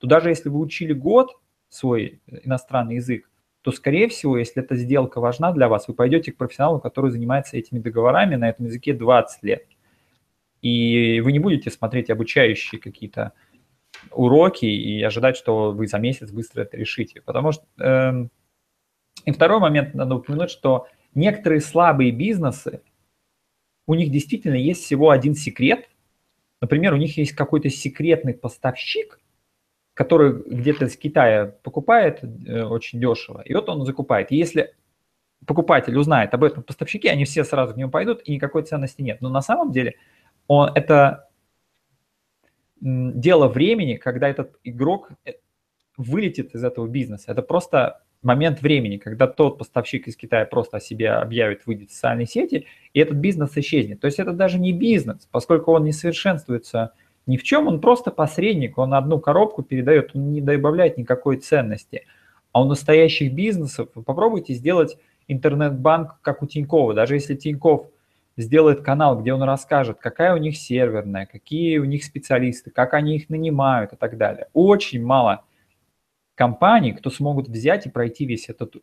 то 0.00 0.08
даже 0.08 0.30
если 0.30 0.48
вы 0.48 0.58
учили 0.58 0.92
год 0.92 1.30
свой 1.68 2.20
иностранный 2.42 2.96
язык, 2.96 3.30
то, 3.66 3.72
скорее 3.72 4.06
всего, 4.06 4.38
если 4.38 4.62
эта 4.62 4.76
сделка 4.76 5.20
важна 5.20 5.50
для 5.50 5.66
вас, 5.68 5.88
вы 5.88 5.94
пойдете 5.94 6.30
к 6.30 6.36
профессионалу, 6.36 6.78
который 6.78 7.10
занимается 7.10 7.56
этими 7.56 7.80
договорами 7.80 8.36
на 8.36 8.48
этом 8.48 8.66
языке 8.66 8.94
20 8.94 9.42
лет. 9.42 9.66
И 10.62 11.20
вы 11.20 11.32
не 11.32 11.40
будете 11.40 11.72
смотреть 11.72 12.08
обучающие 12.08 12.80
какие-то 12.80 13.32
уроки 14.12 14.66
и 14.66 15.02
ожидать, 15.02 15.36
что 15.36 15.72
вы 15.72 15.88
за 15.88 15.98
месяц 15.98 16.30
быстро 16.30 16.62
это 16.62 16.76
решите. 16.76 17.20
Потому 17.22 17.50
что... 17.50 17.64
Э, 17.80 18.28
и 19.24 19.32
второй 19.32 19.58
момент 19.58 19.94
надо 19.94 20.14
упомянуть, 20.14 20.50
что 20.50 20.86
некоторые 21.16 21.60
слабые 21.60 22.12
бизнесы, 22.12 22.82
у 23.88 23.94
них 23.94 24.12
действительно 24.12 24.54
есть 24.54 24.84
всего 24.84 25.10
один 25.10 25.34
секрет. 25.34 25.90
Например, 26.60 26.94
у 26.94 26.98
них 26.98 27.16
есть 27.16 27.32
какой-то 27.32 27.68
секретный 27.68 28.34
поставщик, 28.34 29.18
который 29.96 30.42
где-то 30.46 30.84
из 30.84 30.96
Китая 30.98 31.54
покупает 31.62 32.22
э, 32.22 32.64
очень 32.64 33.00
дешево, 33.00 33.40
и 33.40 33.54
вот 33.54 33.66
он 33.70 33.86
закупает. 33.86 34.30
Если 34.30 34.74
покупатель 35.46 35.96
узнает 35.96 36.34
об 36.34 36.44
этом 36.44 36.62
поставщике, 36.62 37.10
они 37.10 37.24
все 37.24 37.44
сразу 37.44 37.72
к 37.72 37.78
нему 37.78 37.90
пойдут, 37.90 38.20
и 38.22 38.34
никакой 38.34 38.62
ценности 38.62 39.00
нет. 39.00 39.22
Но 39.22 39.30
на 39.30 39.40
самом 39.40 39.72
деле 39.72 39.94
он, 40.48 40.70
это 40.74 41.30
дело 42.78 43.48
времени, 43.48 43.94
когда 43.94 44.28
этот 44.28 44.58
игрок 44.64 45.08
э, 45.24 45.32
вылетит 45.96 46.54
из 46.54 46.62
этого 46.62 46.86
бизнеса. 46.86 47.32
Это 47.32 47.40
просто 47.40 48.02
момент 48.22 48.60
времени, 48.60 48.98
когда 48.98 49.26
тот 49.26 49.56
поставщик 49.56 50.08
из 50.08 50.16
Китая 50.16 50.44
просто 50.44 50.76
о 50.76 50.80
себе 50.80 51.12
объявит, 51.12 51.64
выйдет 51.64 51.88
в 51.88 51.94
социальные 51.94 52.26
сети, 52.26 52.66
и 52.92 53.00
этот 53.00 53.16
бизнес 53.16 53.56
исчезнет. 53.56 54.00
То 54.00 54.08
есть 54.08 54.18
это 54.18 54.32
даже 54.32 54.58
не 54.58 54.74
бизнес, 54.74 55.26
поскольку 55.30 55.72
он 55.72 55.84
не 55.84 55.92
совершенствуется 55.92 56.92
ни 57.26 57.36
в 57.36 57.42
чем, 57.42 57.66
он 57.66 57.80
просто 57.80 58.10
посредник, 58.10 58.78
он 58.78 58.94
одну 58.94 59.18
коробку 59.18 59.62
передает, 59.62 60.14
он 60.14 60.32
не 60.32 60.40
добавляет 60.40 60.96
никакой 60.96 61.38
ценности. 61.38 62.06
А 62.52 62.62
у 62.62 62.64
настоящих 62.64 63.32
бизнесов 63.34 63.88
вы 63.94 64.02
попробуйте 64.02 64.54
сделать 64.54 64.96
интернет-банк, 65.28 66.20
как 66.22 66.42
у 66.42 66.46
Тинькова. 66.46 66.94
Даже 66.94 67.14
если 67.14 67.34
Тиньков 67.34 67.88
сделает 68.36 68.82
канал, 68.82 69.20
где 69.20 69.34
он 69.34 69.42
расскажет, 69.42 69.98
какая 69.98 70.34
у 70.34 70.36
них 70.36 70.56
серверная, 70.56 71.26
какие 71.26 71.78
у 71.78 71.84
них 71.84 72.04
специалисты, 72.04 72.70
как 72.70 72.94
они 72.94 73.16
их 73.16 73.28
нанимают 73.28 73.92
и 73.92 73.96
так 73.96 74.16
далее. 74.16 74.48
Очень 74.52 75.04
мало 75.04 75.44
компаний, 76.34 76.92
кто 76.92 77.10
смогут 77.10 77.48
взять 77.48 77.86
и 77.86 77.90
пройти 77.90 78.26
весь 78.26 78.48
этот 78.48 78.76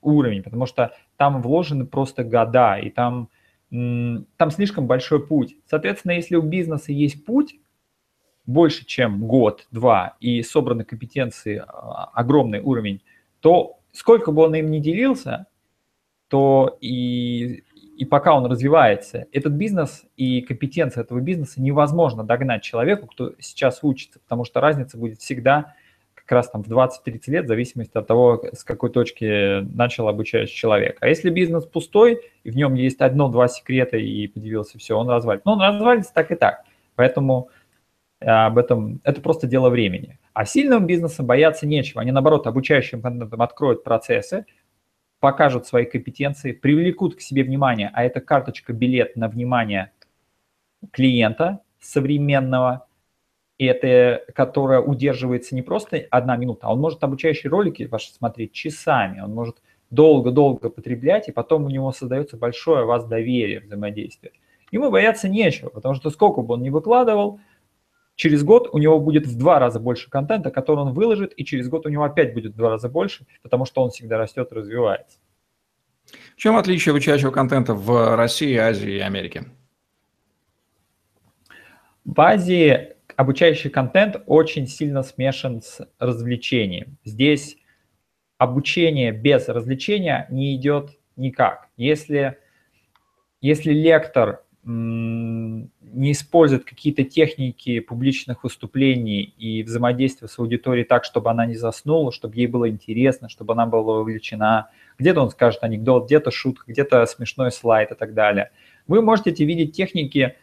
уровень, 0.00 0.42
потому 0.42 0.66
что 0.66 0.92
там 1.16 1.42
вложены 1.42 1.86
просто 1.86 2.24
года, 2.24 2.78
и 2.78 2.90
там, 2.90 3.30
там 3.70 4.50
слишком 4.50 4.86
большой 4.86 5.26
путь. 5.26 5.56
Соответственно, 5.66 6.12
если 6.12 6.36
у 6.36 6.42
бизнеса 6.42 6.92
есть 6.92 7.24
путь 7.24 7.56
больше, 8.50 8.84
чем 8.84 9.26
год-два, 9.26 10.16
и 10.20 10.42
собраны 10.42 10.84
компетенции, 10.84 11.62
а, 11.66 12.10
огромный 12.12 12.60
уровень, 12.60 13.02
то 13.40 13.78
сколько 13.92 14.32
бы 14.32 14.42
он 14.42 14.54
им 14.54 14.70
не 14.70 14.80
делился, 14.80 15.46
то 16.28 16.76
и 16.80 17.64
и 18.00 18.06
пока 18.06 18.34
он 18.34 18.46
развивается, 18.46 19.26
этот 19.30 19.52
бизнес 19.52 20.06
и 20.16 20.40
компетенция 20.40 21.02
этого 21.02 21.20
бизнеса 21.20 21.60
невозможно 21.60 22.24
догнать 22.24 22.62
человеку, 22.62 23.06
кто 23.06 23.34
сейчас 23.40 23.80
учится, 23.82 24.20
потому 24.20 24.46
что 24.46 24.62
разница 24.62 24.96
будет 24.96 25.20
всегда 25.20 25.74
как 26.14 26.32
раз 26.32 26.48
там 26.48 26.62
в 26.62 26.72
20-30 26.72 27.20
лет, 27.26 27.44
в 27.44 27.48
зависимости 27.48 27.98
от 27.98 28.06
того, 28.06 28.42
с 28.54 28.64
какой 28.64 28.88
точки 28.88 29.60
начал 29.76 30.08
обучающий 30.08 30.54
человек. 30.54 30.96
А 31.00 31.08
если 31.08 31.28
бизнес 31.28 31.66
пустой, 31.66 32.22
и 32.42 32.50
в 32.50 32.56
нем 32.56 32.72
есть 32.72 33.02
одно-два 33.02 33.48
секрета, 33.48 33.98
и 33.98 34.26
поделился 34.28 34.78
все, 34.78 34.96
он 34.96 35.10
развалится. 35.10 35.46
Но 35.46 35.52
он 35.52 35.60
развалится 35.60 36.14
так 36.14 36.30
и 36.30 36.36
так. 36.36 36.64
Поэтому 36.94 37.50
об 38.20 38.58
этом, 38.58 39.00
это 39.04 39.20
просто 39.20 39.46
дело 39.46 39.70
времени. 39.70 40.18
А 40.32 40.44
сильным 40.44 40.86
бизнесом 40.86 41.26
бояться 41.26 41.66
нечего. 41.66 42.02
Они, 42.02 42.12
наоборот, 42.12 42.46
обучающим 42.46 43.02
контентом 43.02 43.40
откроют 43.42 43.82
процессы, 43.82 44.44
покажут 45.20 45.66
свои 45.66 45.84
компетенции, 45.84 46.52
привлекут 46.52 47.16
к 47.16 47.20
себе 47.20 47.44
внимание, 47.44 47.90
а 47.92 48.04
это 48.04 48.20
карточка, 48.20 48.72
билет 48.72 49.16
на 49.16 49.28
внимание 49.28 49.92
клиента 50.92 51.60
современного, 51.80 52.86
и 53.58 53.66
это, 53.66 54.24
которая 54.34 54.80
удерживается 54.80 55.54
не 55.54 55.62
просто 55.62 56.06
одна 56.10 56.36
минута, 56.36 56.66
а 56.66 56.72
он 56.72 56.80
может 56.80 57.02
обучающие 57.04 57.50
ролики 57.50 57.82
ваши 57.84 58.10
смотреть 58.12 58.52
часами, 58.52 59.20
он 59.20 59.34
может 59.34 59.62
долго-долго 59.90 60.70
потреблять, 60.70 61.28
и 61.28 61.32
потом 61.32 61.64
у 61.64 61.68
него 61.68 61.92
создается 61.92 62.36
большое 62.36 62.84
у 62.84 62.86
вас 62.86 63.06
доверие, 63.06 63.60
взаимодействие. 63.60 64.32
Ему 64.72 64.90
бояться 64.90 65.28
нечего, 65.28 65.68
потому 65.68 65.94
что 65.94 66.10
сколько 66.10 66.42
бы 66.42 66.54
он 66.54 66.62
ни 66.62 66.70
выкладывал, 66.70 67.40
Через 68.20 68.44
год 68.44 68.68
у 68.72 68.76
него 68.76 69.00
будет 69.00 69.26
в 69.26 69.38
два 69.38 69.58
раза 69.58 69.80
больше 69.80 70.10
контента, 70.10 70.50
который 70.50 70.80
он 70.80 70.92
выложит, 70.92 71.32
и 71.38 71.42
через 71.42 71.70
год 71.70 71.86
у 71.86 71.88
него 71.88 72.04
опять 72.04 72.34
будет 72.34 72.52
в 72.52 72.54
два 72.54 72.68
раза 72.68 72.90
больше, 72.90 73.24
потому 73.40 73.64
что 73.64 73.82
он 73.82 73.88
всегда 73.88 74.18
растет 74.18 74.52
и 74.52 74.54
развивается. 74.54 75.18
В 76.04 76.36
чем 76.36 76.58
отличие 76.58 76.90
обучающего 76.90 77.30
контента 77.30 77.72
в 77.72 78.16
России, 78.16 78.54
Азии 78.56 78.96
и 78.96 78.98
Америке? 78.98 79.44
В 82.04 82.20
Азии 82.20 82.88
обучающий 83.16 83.70
контент 83.70 84.22
очень 84.26 84.66
сильно 84.66 85.02
смешан 85.02 85.62
с 85.62 85.80
развлечением. 85.98 86.98
Здесь 87.04 87.56
обучение 88.36 89.12
без 89.12 89.48
развлечения 89.48 90.26
не 90.28 90.54
идет 90.56 90.90
никак. 91.16 91.70
Если, 91.78 92.36
если 93.40 93.72
лектор 93.72 94.44
не 95.92 96.12
использует 96.12 96.64
какие-то 96.64 97.04
техники 97.04 97.80
публичных 97.80 98.44
выступлений 98.44 99.22
и 99.22 99.62
взаимодействия 99.62 100.28
с 100.28 100.38
аудиторией 100.38 100.84
так, 100.84 101.04
чтобы 101.04 101.30
она 101.30 101.46
не 101.46 101.54
заснула, 101.54 102.12
чтобы 102.12 102.36
ей 102.36 102.46
было 102.46 102.68
интересно, 102.68 103.28
чтобы 103.28 103.54
она 103.54 103.66
была 103.66 103.94
вовлечена. 103.94 104.70
Где-то 104.98 105.22
он 105.22 105.30
скажет 105.30 105.62
анекдот, 105.62 106.06
где-то 106.06 106.30
шутка, 106.30 106.64
где-то 106.66 107.04
смешной 107.06 107.50
слайд 107.50 107.90
и 107.90 107.94
так 107.94 108.14
далее. 108.14 108.50
Вы 108.86 109.02
можете 109.02 109.30
видеть 109.44 109.74
техники, 109.74 110.36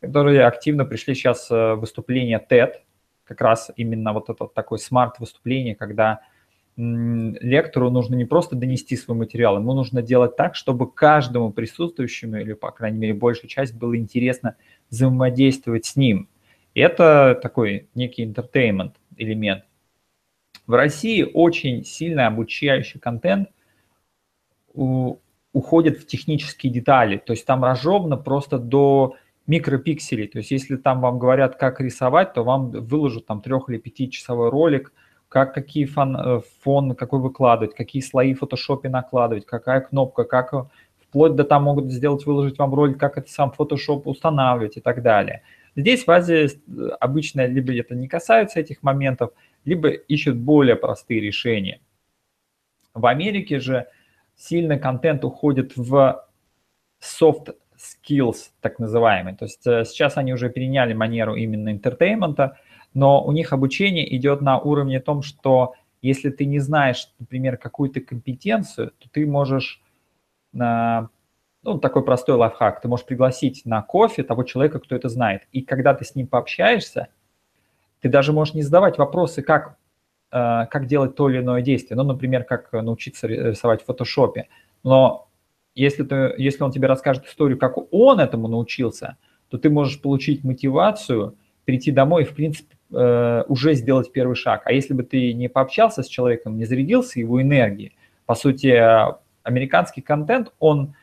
которые 0.00 0.44
активно 0.44 0.84
пришли 0.84 1.14
сейчас 1.14 1.50
в 1.50 1.76
выступление 1.76 2.44
TED, 2.50 2.74
как 3.24 3.40
раз 3.40 3.70
именно 3.76 4.12
вот 4.12 4.30
это 4.30 4.46
такое 4.46 4.78
смарт-выступление, 4.78 5.74
когда 5.74 6.20
лектору 6.76 7.90
нужно 7.90 8.16
не 8.16 8.26
просто 8.26 8.54
донести 8.54 8.96
свой 8.96 9.16
материал, 9.16 9.56
ему 9.56 9.72
нужно 9.72 10.02
делать 10.02 10.36
так, 10.36 10.54
чтобы 10.54 10.90
каждому 10.90 11.50
присутствующему, 11.50 12.36
или, 12.36 12.52
по 12.52 12.70
крайней 12.70 12.98
мере, 12.98 13.14
большую 13.14 13.48
часть, 13.48 13.74
было 13.74 13.96
интересно 13.96 14.56
взаимодействовать 14.90 15.86
с 15.86 15.96
ним. 15.96 16.28
Это 16.74 17.38
такой 17.42 17.88
некий 17.94 18.26
entertainment 18.26 18.92
элемент. 19.16 19.64
В 20.66 20.74
России 20.74 21.22
очень 21.22 21.84
сильно 21.84 22.26
обучающий 22.26 23.00
контент 23.00 23.48
уходит 24.74 25.98
в 25.98 26.06
технические 26.06 26.70
детали, 26.70 27.16
то 27.16 27.32
есть 27.32 27.46
там 27.46 27.64
разжевано 27.64 28.18
просто 28.18 28.58
до 28.58 29.16
микропикселей, 29.46 30.26
то 30.26 30.38
есть 30.38 30.50
если 30.50 30.76
там 30.76 31.00
вам 31.00 31.18
говорят, 31.18 31.56
как 31.56 31.80
рисовать, 31.80 32.34
то 32.34 32.44
вам 32.44 32.72
выложат 32.72 33.24
там 33.24 33.40
трех- 33.40 33.70
или 33.70 33.78
пятичасовой 33.78 34.50
ролик– 34.50 34.92
как 35.36 35.52
какие 35.52 35.84
фон, 35.84 36.16
э, 36.16 36.40
фон 36.62 36.94
какой 36.94 37.20
выкладывать, 37.20 37.74
какие 37.74 38.00
слои 38.00 38.32
в 38.32 38.38
фотошопе 38.38 38.88
накладывать, 38.88 39.44
какая 39.44 39.82
кнопка, 39.82 40.24
как 40.24 40.54
э, 40.54 40.64
вплоть 40.98 41.36
до 41.36 41.44
там 41.44 41.64
могут 41.64 41.92
сделать, 41.92 42.24
выложить 42.24 42.56
вам 42.56 42.72
ролик, 42.74 42.98
как 42.98 43.18
это 43.18 43.30
сам 43.30 43.52
Photoshop 43.54 44.04
устанавливать 44.06 44.78
и 44.78 44.80
так 44.80 45.02
далее. 45.02 45.42
Здесь 45.76 46.06
в 46.06 46.10
Азии 46.10 46.48
обычно 47.00 47.44
либо 47.44 47.74
это 47.74 47.94
не 47.94 48.08
касается 48.08 48.60
этих 48.60 48.82
моментов, 48.82 49.32
либо 49.66 49.90
ищут 49.90 50.38
более 50.38 50.74
простые 50.74 51.20
решения. 51.20 51.82
В 52.94 53.04
Америке 53.04 53.60
же 53.60 53.88
сильно 54.36 54.78
контент 54.78 55.22
уходит 55.22 55.76
в 55.76 56.26
soft 56.98 57.54
skills, 57.86 58.50
так 58.60 58.78
называемый. 58.78 59.34
То 59.36 59.44
есть 59.44 59.66
э, 59.66 59.84
сейчас 59.84 60.16
они 60.16 60.32
уже 60.32 60.50
переняли 60.50 60.92
манеру 60.92 61.34
именно 61.34 61.70
entertainment 61.70 62.46
а, 62.46 62.58
но 62.94 63.24
у 63.24 63.32
них 63.32 63.52
обучение 63.52 64.16
идет 64.16 64.40
на 64.40 64.58
уровне 64.58 65.00
том, 65.00 65.22
что 65.22 65.74
если 66.02 66.30
ты 66.30 66.44
не 66.44 66.58
знаешь, 66.58 67.08
например, 67.18 67.56
какую-то 67.56 68.00
компетенцию, 68.00 68.92
то 68.98 69.08
ты 69.10 69.26
можешь, 69.26 69.82
ну, 70.52 71.08
такой 71.80 72.04
простой 72.04 72.36
лайфхак, 72.36 72.80
ты 72.80 72.88
можешь 72.88 73.04
пригласить 73.04 73.62
на 73.64 73.82
кофе 73.82 74.22
того 74.22 74.44
человека, 74.44 74.78
кто 74.78 74.94
это 74.94 75.08
знает. 75.08 75.42
И 75.52 75.62
когда 75.62 75.94
ты 75.94 76.04
с 76.04 76.14
ним 76.14 76.26
пообщаешься, 76.28 77.08
ты 78.00 78.08
даже 78.08 78.32
можешь 78.32 78.54
не 78.54 78.62
задавать 78.62 78.98
вопросы, 78.98 79.42
как, 79.42 79.76
э, 80.30 80.66
как 80.70 80.86
делать 80.86 81.16
то 81.16 81.28
или 81.28 81.40
иное 81.40 81.62
действие. 81.62 81.96
Ну, 81.96 82.04
например, 82.04 82.44
как 82.44 82.72
научиться 82.72 83.26
рисовать 83.26 83.82
в 83.82 83.86
фотошопе. 83.86 84.48
Но 84.84 85.25
если, 85.76 86.02
ты, 86.02 86.34
если 86.38 86.64
он 86.64 86.72
тебе 86.72 86.88
расскажет 86.88 87.26
историю, 87.26 87.58
как 87.58 87.74
он 87.92 88.18
этому 88.18 88.48
научился, 88.48 89.18
то 89.50 89.58
ты 89.58 89.70
можешь 89.70 90.00
получить 90.00 90.42
мотивацию, 90.42 91.36
прийти 91.64 91.92
домой 91.92 92.22
и, 92.22 92.26
в 92.26 92.34
принципе, 92.34 92.76
э, 92.92 93.44
уже 93.46 93.74
сделать 93.74 94.10
первый 94.10 94.34
шаг. 94.34 94.62
А 94.64 94.72
если 94.72 94.94
бы 94.94 95.02
ты 95.02 95.34
не 95.34 95.48
пообщался 95.48 96.02
с 96.02 96.08
человеком, 96.08 96.56
не 96.56 96.64
зарядился 96.64 97.20
его 97.20 97.40
энергией, 97.42 97.94
по 98.24 98.34
сути, 98.34 98.74
американский 99.42 100.00
контент, 100.00 100.52
он... 100.58 100.94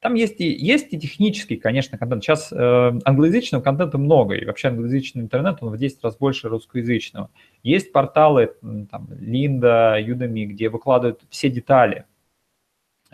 Там 0.00 0.14
есть 0.14 0.40
и, 0.40 0.46
есть 0.46 0.92
и 0.92 1.00
технический, 1.00 1.56
конечно, 1.56 1.96
контент. 1.96 2.22
Сейчас 2.22 2.52
э, 2.52 2.92
англоязычного 3.04 3.62
контента 3.62 3.96
много, 3.96 4.34
и 4.34 4.44
вообще 4.44 4.68
англоязычный 4.68 5.22
интернет, 5.22 5.56
он 5.62 5.70
в 5.70 5.78
10 5.78 6.04
раз 6.04 6.16
больше 6.18 6.48
русскоязычного. 6.48 7.30
Есть 7.62 7.92
порталы, 7.92 8.52
там, 8.90 9.08
Линда, 9.18 9.96
Udemy, 9.98 10.44
где 10.44 10.68
выкладывают 10.68 11.22
все 11.30 11.48
детали 11.48 12.04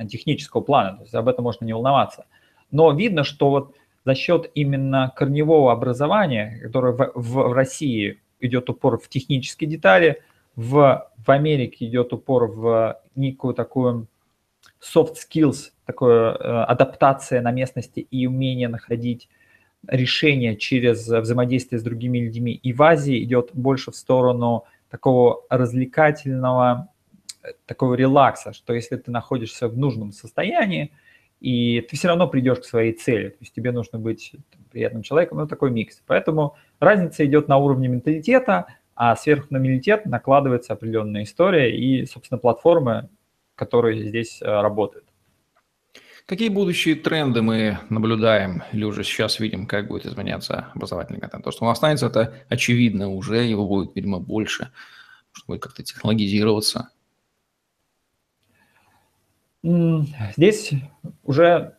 технического 0.09 0.61
плана, 0.61 0.97
то 0.97 1.03
есть 1.03 1.15
об 1.15 1.29
этом 1.29 1.45
можно 1.45 1.65
не 1.65 1.73
волноваться. 1.73 2.27
Но 2.71 2.93
видно, 2.93 3.25
что 3.25 3.51
вот 3.51 3.75
за 4.05 4.15
счет 4.15 4.51
именно 4.55 5.13
корневого 5.15 5.73
образования, 5.73 6.59
которое 6.63 6.93
в, 6.93 7.13
в, 7.15 7.53
России 7.53 8.21
идет 8.41 8.69
упор 8.69 8.99
в 8.99 9.09
технические 9.09 9.71
детали, 9.71 10.23
в, 10.57 11.09
в 11.17 11.31
Америке 11.31 11.87
идет 11.87 12.13
упор 12.13 12.51
в 12.51 13.01
некую 13.15 13.55
такую 13.55 14.09
soft 14.81 15.15
skills, 15.15 15.71
такую 15.87 16.13
э, 16.13 16.65
адаптация 16.65 17.41
на 17.41 17.53
местности 17.53 18.01
и 18.01 18.27
умение 18.27 18.69
находить 18.69 19.29
решения 19.87 20.57
через 20.57 21.07
взаимодействие 21.09 21.79
с 21.79 21.83
другими 21.83 22.19
людьми. 22.19 22.53
И 22.53 22.73
в 22.73 22.83
Азии 22.83 23.23
идет 23.23 23.51
больше 23.53 23.91
в 23.91 23.97
сторону 23.97 24.65
такого 24.91 25.43
развлекательного, 25.49 26.89
такого 27.67 27.95
релакса, 27.95 28.53
что 28.53 28.73
если 28.73 28.97
ты 28.97 29.11
находишься 29.11 29.69
в 29.69 29.77
нужном 29.77 30.13
состоянии, 30.13 30.93
и 31.41 31.81
ты 31.81 31.97
все 31.97 32.09
равно 32.09 32.29
придешь 32.29 32.61
к 32.61 32.65
своей 32.65 32.93
цели. 32.93 33.31
То 33.31 33.39
есть 33.41 33.53
тебе 33.53 33.73
нужно 33.73 33.99
быть 33.99 34.33
приятным 34.71 35.03
человеком, 35.03 35.39
ну, 35.39 35.49
такой 35.49 35.73
микс. 35.73 36.01
Поэтому 36.07 36.57
разница 36.79 37.27
идет 37.27 37.49
на 37.49 37.57
уровне 37.57 37.89
менталитета, 37.89 38.67
а 38.95 39.17
сверху 39.17 39.49
на 39.51 39.57
менталитет 39.57 40.07
накладывается 40.07 40.73
определенная 40.73 41.25
история 41.25 41.77
и, 41.77 42.07
собственно, 42.07 42.39
платформы, 42.39 43.09
которые 43.57 44.05
здесь 44.05 44.41
э, 44.41 44.47
работают. 44.47 45.07
Какие 46.27 46.51
будущие 46.51 46.95
тренды 46.95 47.43
мы 47.43 47.79
наблюдаем 47.91 48.63
или 48.73 48.85
уже 48.85 49.03
сейчас 49.03 49.41
видим, 49.41 49.67
как 49.67 49.89
будет 49.89 50.07
изменяться 50.07 50.69
образовательный 50.75 51.21
контент? 51.21 51.45
То, 51.45 51.51
что 51.51 51.65
он 51.65 51.73
останется, 51.73 52.07
это 52.07 52.35
очевидно 52.49 53.11
уже, 53.11 53.43
его 53.43 53.67
будет, 53.67 53.97
видимо, 53.97 54.21
больше, 54.21 54.71
может 55.35 55.47
будет 55.49 55.63
как-то 55.63 55.83
технологизироваться. 55.83 56.91
Здесь 59.63 60.73
уже 61.23 61.77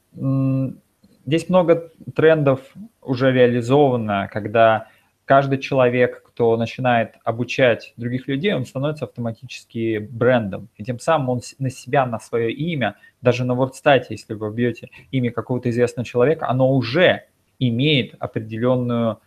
здесь 1.25 1.49
много 1.49 1.91
трендов 2.15 2.61
уже 3.01 3.31
реализовано, 3.31 4.29
когда 4.31 4.87
каждый 5.25 5.57
человек, 5.57 6.23
кто 6.23 6.55
начинает 6.57 7.15
обучать 7.23 7.93
других 7.97 8.27
людей, 8.27 8.53
он 8.53 8.65
становится 8.65 9.05
автоматически 9.05 9.97
брендом. 9.99 10.69
И 10.77 10.83
тем 10.83 10.99
самым 10.99 11.29
он 11.29 11.41
на 11.59 11.69
себя, 11.69 12.05
на 12.05 12.19
свое 12.19 12.51
имя, 12.51 12.95
даже 13.21 13.45
на 13.45 13.53
WordStat, 13.53 14.05
если 14.09 14.33
вы 14.33 14.49
вбьете 14.49 14.89
имя 15.11 15.31
какого-то 15.31 15.69
известного 15.69 16.05
человека, 16.05 16.47
оно 16.49 16.71
уже 16.73 17.23
имеет 17.59 18.15
определенную 18.19 19.19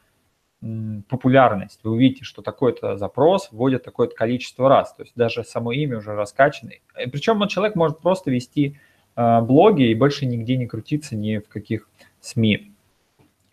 популярность. 1.09 1.81
Вы 1.83 1.93
увидите, 1.93 2.25
что 2.25 2.43
такой-то 2.43 2.97
запрос 2.97 3.49
вводит 3.53 3.85
такое-то 3.85 4.15
количество 4.15 4.69
раз. 4.69 4.95
То 4.95 5.03
есть 5.03 5.13
даже 5.15 5.45
само 5.45 5.73
имя 5.73 5.99
уже 5.99 6.15
раскачано. 6.15 6.73
Причем 7.13 7.47
человек 7.49 7.77
может 7.77 8.01
просто 8.01 8.31
вести 8.31 8.79
э, 9.17 9.41
блоги 9.43 9.85
и 9.85 9.95
больше 9.95 10.27
нигде 10.27 10.57
не 10.57 10.67
крутиться 10.67 11.15
ни 11.15 11.39
в 11.39 11.49
каких 11.49 11.89
СМИ. 12.21 12.73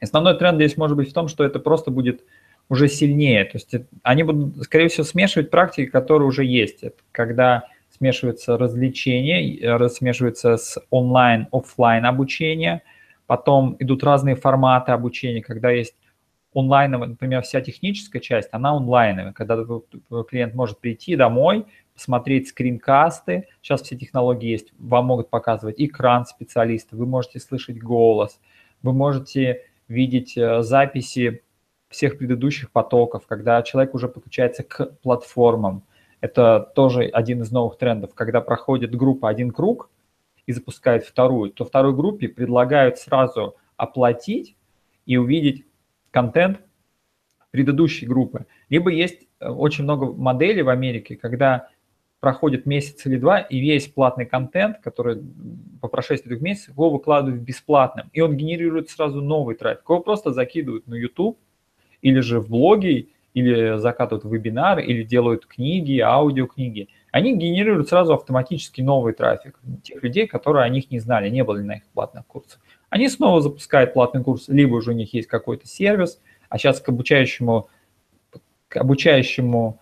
Основной 0.01 0.37
тренд 0.37 0.55
здесь 0.57 0.77
может 0.77 0.97
быть 0.97 1.09
в 1.09 1.13
том, 1.13 1.27
что 1.27 1.43
это 1.43 1.59
просто 1.59 1.91
будет 1.91 2.23
уже 2.69 2.87
сильнее. 2.87 3.45
То 3.45 3.57
есть 3.57 3.75
они 4.01 4.23
будут, 4.23 4.63
скорее 4.63 4.87
всего, 4.87 5.03
смешивать 5.03 5.49
практики, 5.49 5.89
которые 5.89 6.27
уже 6.27 6.45
есть. 6.45 6.83
Это 6.83 6.97
когда 7.11 7.67
смешивается 7.95 8.57
развлечение, 8.57 9.57
э, 9.59 9.89
смешивается 9.89 10.57
с 10.57 10.81
онлайн, 10.89 11.47
офлайн 11.51 12.05
обучение, 12.05 12.81
потом 13.27 13.75
идут 13.79 14.03
разные 14.03 14.35
форматы 14.35 14.93
обучения, 14.93 15.41
когда 15.41 15.69
есть 15.69 15.95
онлайновая, 16.53 17.09
например, 17.09 17.41
вся 17.41 17.61
техническая 17.61 18.21
часть, 18.21 18.49
она 18.51 18.71
онлайновая, 18.71 19.33
когда 19.33 19.57
клиент 20.27 20.53
может 20.53 20.79
прийти 20.79 21.15
домой, 21.15 21.65
посмотреть 21.93 22.49
скринкасты, 22.49 23.47
сейчас 23.61 23.81
все 23.81 23.95
технологии 23.95 24.49
есть, 24.49 24.73
вам 24.77 25.05
могут 25.05 25.29
показывать 25.29 25.75
экран 25.77 26.25
специалиста, 26.25 26.95
вы 26.95 27.05
можете 27.05 27.39
слышать 27.39 27.79
голос, 27.79 28.39
вы 28.81 28.93
можете 28.93 29.63
видеть 29.87 30.37
э, 30.37 30.61
записи 30.61 31.43
всех 31.89 32.17
предыдущих 32.17 32.71
потоков, 32.71 33.27
когда 33.27 33.61
человек 33.61 33.93
уже 33.93 34.07
подключается 34.07 34.63
к 34.63 34.97
платформам. 35.01 35.83
Это 36.21 36.71
тоже 36.75 37.03
один 37.03 37.41
из 37.41 37.51
новых 37.51 37.77
трендов, 37.77 38.15
когда 38.15 38.41
проходит 38.41 38.95
группа 38.95 39.29
один 39.29 39.51
круг 39.51 39.89
и 40.45 40.51
запускает 40.51 41.05
вторую, 41.05 41.51
то 41.51 41.65
второй 41.65 41.93
группе 41.93 42.27
предлагают 42.27 42.97
сразу 42.97 43.55
оплатить 43.77 44.55
и 45.05 45.17
увидеть 45.17 45.65
контент 46.13 46.61
предыдущей 47.51 48.05
группы. 48.05 48.45
Либо 48.69 48.91
есть 48.91 49.27
э, 49.39 49.49
очень 49.49 49.83
много 49.83 50.13
моделей 50.13 50.61
в 50.61 50.69
Америке, 50.69 51.15
когда 51.15 51.67
проходит 52.19 52.65
месяц 52.65 53.05
или 53.05 53.17
два, 53.17 53.39
и 53.39 53.59
весь 53.59 53.87
платный 53.87 54.25
контент, 54.25 54.77
который 54.81 55.21
по 55.81 55.89
прошествии 55.89 56.29
двух 56.29 56.41
месяцев, 56.41 56.69
его 56.69 56.89
выкладывают 56.89 57.41
бесплатным, 57.41 58.09
и 58.13 58.21
он 58.21 58.37
генерирует 58.37 58.89
сразу 58.89 59.21
новый 59.21 59.55
трафик. 59.55 59.83
Его 59.89 59.99
просто 59.99 60.31
закидывают 60.31 60.87
на 60.87 60.95
YouTube, 60.95 61.37
или 62.01 62.19
же 62.21 62.39
в 62.39 62.49
блоги, 62.49 63.09
или 63.33 63.77
закатывают 63.77 64.23
вебинары, 64.25 64.85
или 64.85 65.03
делают 65.03 65.45
книги, 65.47 65.99
аудиокниги. 65.99 66.87
Они 67.11 67.35
генерируют 67.35 67.89
сразу 67.89 68.13
автоматически 68.13 68.81
новый 68.81 69.13
трафик 69.13 69.59
тех 69.83 70.01
людей, 70.03 70.27
которые 70.27 70.63
о 70.63 70.69
них 70.69 70.91
не 70.91 70.99
знали, 70.99 71.29
не 71.29 71.43
были 71.43 71.61
на 71.61 71.75
их 71.75 71.83
платных 71.93 72.25
курсах. 72.25 72.59
Они 72.93 73.09
снова 73.09 73.41
запускают 73.41 73.95
платный 73.95 74.23
курс, 74.23 74.47
либо 74.49 74.75
уже 74.75 74.91
у 74.91 74.93
них 74.93 75.15
есть 75.15 75.27
какой-то 75.27 75.67
сервис, 75.67 76.21
а 76.47 76.59
сейчас 76.59 76.79
к 76.79 76.87
обучающему, 76.89 77.67
к 78.67 78.77
обучающему 78.77 79.79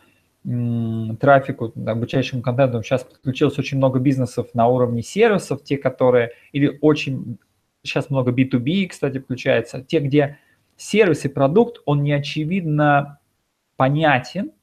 трафику, 1.19 1.73
обучающему 1.75 2.41
контенту 2.41 2.81
сейчас 2.83 3.03
подключилось 3.03 3.59
очень 3.59 3.79
много 3.79 3.99
бизнесов 3.99 4.47
на 4.53 4.69
уровне 4.69 5.03
сервисов, 5.03 5.61
те, 5.61 5.77
которые, 5.77 6.31
или 6.53 6.79
очень, 6.79 7.37
сейчас 7.83 8.09
много 8.09 8.31
B2B, 8.31 8.87
кстати, 8.87 9.19
включается, 9.19 9.81
те, 9.81 9.99
где 9.99 10.37
сервис 10.77 11.25
и 11.25 11.27
продукт, 11.27 11.81
он 11.83 12.03
не 12.03 12.13
очевидно 12.13 13.19
понятен, 13.75 14.53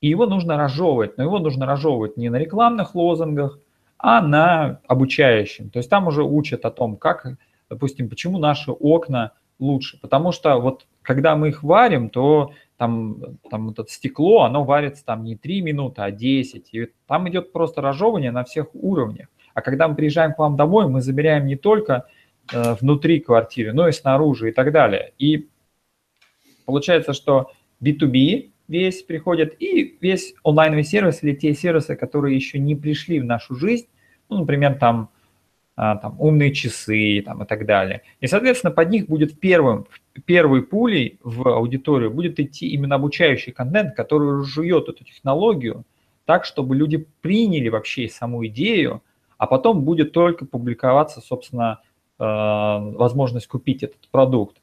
и 0.00 0.08
его 0.08 0.24
нужно 0.24 0.56
разжевывать, 0.56 1.18
но 1.18 1.24
его 1.24 1.38
нужно 1.40 1.66
разжевывать 1.66 2.16
не 2.16 2.30
на 2.30 2.36
рекламных 2.36 2.94
лозунгах, 2.94 3.58
а 3.98 4.22
на 4.22 4.80
обучающем. 4.88 5.68
То 5.68 5.76
есть 5.76 5.90
там 5.90 6.06
уже 6.06 6.24
учат 6.24 6.64
о 6.64 6.70
том, 6.70 6.96
как 6.96 7.26
допустим, 7.72 8.08
почему 8.08 8.38
наши 8.38 8.70
окна 8.70 9.32
лучше? 9.58 9.98
Потому 10.00 10.32
что 10.32 10.58
вот 10.58 10.86
когда 11.02 11.36
мы 11.36 11.48
их 11.48 11.62
варим, 11.62 12.10
то 12.10 12.52
там, 12.76 13.38
там 13.50 13.68
вот 13.68 13.78
это 13.78 13.90
стекло, 13.90 14.42
оно 14.42 14.64
варится 14.64 15.04
там 15.04 15.24
не 15.24 15.36
3 15.36 15.62
минуты, 15.62 16.02
а 16.02 16.10
10. 16.10 16.68
И 16.74 16.88
там 17.06 17.28
идет 17.28 17.52
просто 17.52 17.80
разжевывание 17.80 18.30
на 18.30 18.44
всех 18.44 18.66
уровнях. 18.74 19.28
А 19.54 19.62
когда 19.62 19.88
мы 19.88 19.94
приезжаем 19.94 20.34
к 20.34 20.38
вам 20.38 20.56
домой, 20.56 20.88
мы 20.88 21.00
забираем 21.00 21.46
не 21.46 21.56
только 21.56 22.06
э, 22.52 22.74
внутри 22.80 23.20
квартиры, 23.20 23.72
но 23.72 23.88
и 23.88 23.92
снаружи 23.92 24.50
и 24.50 24.52
так 24.52 24.72
далее. 24.72 25.12
И 25.18 25.48
получается, 26.66 27.12
что 27.12 27.52
B2B 27.82 28.50
весь 28.68 29.02
приходит 29.02 29.60
и 29.60 29.98
весь 30.00 30.34
онлайновый 30.44 30.84
сервис 30.84 31.22
или 31.22 31.34
те 31.34 31.54
сервисы, 31.54 31.96
которые 31.96 32.36
еще 32.36 32.58
не 32.58 32.74
пришли 32.74 33.20
в 33.20 33.24
нашу 33.24 33.54
жизнь, 33.54 33.86
ну, 34.28 34.38
например, 34.38 34.78
там 34.78 35.10
там, 35.74 36.16
умные 36.18 36.52
часы 36.52 37.22
там, 37.24 37.42
и 37.42 37.46
так 37.46 37.66
далее. 37.66 38.02
И, 38.20 38.26
соответственно, 38.26 38.72
под 38.72 38.90
них 38.90 39.06
будет 39.06 39.40
первым, 39.40 39.86
первой 40.26 40.62
пулей 40.62 41.18
в 41.22 41.48
аудиторию 41.48 42.10
будет 42.10 42.38
идти 42.38 42.68
именно 42.68 42.96
обучающий 42.96 43.52
контент, 43.52 43.94
который 43.94 44.44
жует 44.44 44.88
эту 44.88 45.04
технологию 45.04 45.84
так, 46.24 46.44
чтобы 46.44 46.76
люди 46.76 47.06
приняли 47.20 47.68
вообще 47.68 48.08
саму 48.08 48.46
идею, 48.46 49.02
а 49.38 49.46
потом 49.46 49.82
будет 49.82 50.12
только 50.12 50.44
публиковаться, 50.44 51.20
собственно, 51.20 51.80
э, 52.18 52.24
возможность 52.24 53.48
купить 53.48 53.82
этот 53.82 54.08
продукт. 54.10 54.58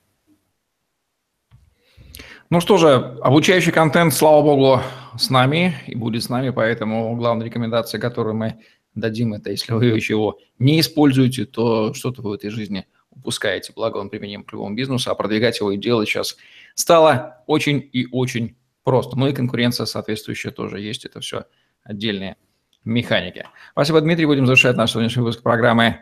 Ну 2.50 2.62
что 2.62 2.78
же, 2.78 3.17
обучающий 3.22 3.72
контент, 3.72 4.13
слава 4.13 4.41
богу, 4.41 4.82
с 5.17 5.30
нами 5.30 5.76
и 5.86 5.95
будет 5.95 6.24
с 6.24 6.30
нами, 6.30 6.50
поэтому 6.50 7.15
главная 7.15 7.45
рекомендация, 7.45 8.00
которую 8.00 8.36
мы 8.36 8.56
дадим, 9.00 9.34
это 9.34 9.52
если 9.52 9.74
вы 9.74 9.86
еще 9.86 10.14
его 10.14 10.40
не 10.58 10.80
используете, 10.80 11.46
то 11.46 11.94
что-то 11.94 12.22
вы 12.22 12.32
в 12.32 12.34
этой 12.34 12.50
жизни 12.50 12.86
упускаете. 13.12 13.74
Благо 13.76 13.98
он 13.98 14.10
применим 14.10 14.44
к 14.44 14.52
любому 14.52 14.76
бизнесу, 14.76 15.12
а 15.12 15.16
продвигать 15.16 15.60
его 15.60 15.72
и 15.72 15.78
делать 15.78 16.08
сейчас 16.08 16.38
стало 16.76 17.44
очень 17.48 17.90
и 17.92 18.08
очень 18.12 18.56
просто. 18.84 19.18
Ну 19.18 19.28
и 19.28 19.34
конкуренция 19.34 19.86
соответствующая 19.86 20.52
тоже 20.52 20.80
есть, 20.80 21.06
это 21.06 21.20
все 21.20 21.46
отдельные 21.84 22.38
механики. 22.84 23.46
Спасибо, 23.72 24.02
Дмитрий. 24.02 24.26
Будем 24.26 24.46
завершать 24.46 24.78
наш 24.78 24.92
сегодняшний 24.92 25.22
выпуск 25.22 25.44
программы 25.44 26.00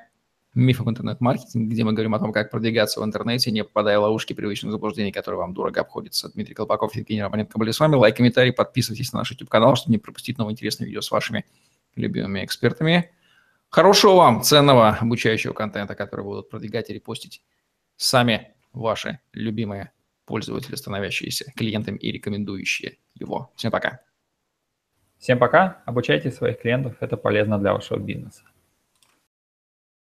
«Миф 0.53 0.81
об 0.81 0.89
интернет-маркетинге», 0.89 1.71
где 1.71 1.83
мы 1.83 1.93
говорим 1.93 2.15
о 2.15 2.19
том, 2.19 2.31
как 2.31 2.49
продвигаться 2.49 2.99
в 2.99 3.03
интернете, 3.03 3.51
не 3.51 3.63
попадая 3.63 3.99
в 3.99 4.03
ловушки 4.03 4.33
привычных 4.33 4.71
заблуждений, 4.71 5.11
которые 5.11 5.39
вам 5.39 5.53
дорого 5.53 5.81
обходятся. 5.81 6.31
Дмитрий 6.33 6.55
Колпаков, 6.55 6.95
Евгений 6.95 7.21
Романенко 7.21 7.59
были 7.59 7.71
с 7.71 7.79
вами. 7.79 7.95
Лайк, 7.95 8.17
комментарий, 8.17 8.53
подписывайтесь 8.53 9.13
на 9.13 9.19
наш 9.19 9.31
YouTube-канал, 9.31 9.75
чтобы 9.75 9.91
не 9.91 9.97
пропустить 9.97 10.37
новые 10.37 10.53
интересные 10.53 10.87
видео 10.87 11.01
с 11.01 11.11
вашими 11.11 11.45
любимыми 12.01 12.43
экспертами. 12.45 13.11
Хорошего 13.69 14.15
вам 14.15 14.41
ценного 14.41 14.89
обучающего 14.89 15.53
контента, 15.53 15.95
который 15.95 16.23
будут 16.23 16.49
продвигать 16.49 16.89
и 16.89 16.93
репостить 16.93 17.43
сами 17.95 18.53
ваши 18.71 19.19
любимые 19.33 19.91
пользователи, 20.25 20.75
становящиеся 20.75 21.51
клиентами 21.55 21.97
и 21.97 22.11
рекомендующие 22.11 22.97
его. 23.15 23.51
Всем 23.55 23.71
пока. 23.71 24.01
Всем 25.17 25.39
пока. 25.39 25.81
Обучайте 25.85 26.31
своих 26.31 26.59
клиентов. 26.61 26.95
Это 26.99 27.17
полезно 27.17 27.57
для 27.57 27.73
вашего 27.73 27.97
бизнеса. 27.97 28.43